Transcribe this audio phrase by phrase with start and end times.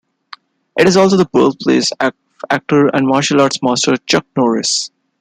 [0.79, 2.13] It is also the birthplace of
[2.49, 4.89] actor and martial arts master, Chuck Norris.